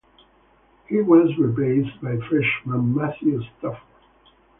[0.87, 3.85] He was replaced by freshman Matthew Stafford.